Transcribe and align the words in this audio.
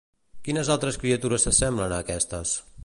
Quines 0.47 0.71
altres 0.75 0.97
criatures 1.03 1.47
s'assemblen 1.47 1.97
a 1.99 2.03
aquestes? 2.07 2.59